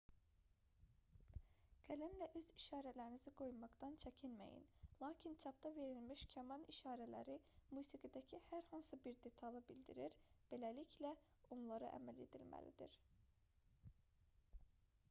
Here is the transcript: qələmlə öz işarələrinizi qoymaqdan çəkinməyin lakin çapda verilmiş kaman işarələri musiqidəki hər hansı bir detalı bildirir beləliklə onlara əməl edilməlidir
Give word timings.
qələmlə 1.89 2.27
öz 2.39 2.47
işarələrinizi 2.61 3.33
qoymaqdan 3.41 3.97
çəkinməyin 4.03 4.65
lakin 5.03 5.37
çapda 5.43 5.71
verilmiş 5.77 6.23
kaman 6.33 6.65
işarələri 6.75 7.37
musiqidəki 7.81 8.41
hər 8.47 8.67
hansı 8.71 9.01
bir 9.05 9.21
detalı 9.29 9.63
bildirir 9.71 10.17
beləliklə 10.55 11.13
onlara 11.59 11.95
əməl 12.01 12.25
edilməlidir 12.27 12.99